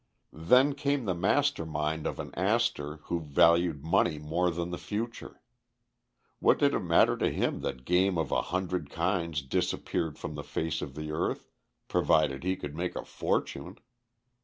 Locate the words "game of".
7.85-8.31